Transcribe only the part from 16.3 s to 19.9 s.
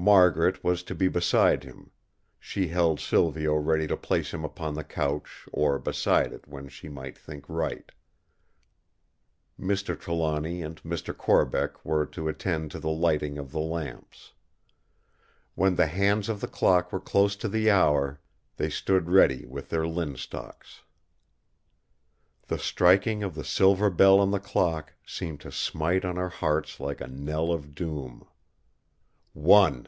the clock were close to the hour, they stood ready with their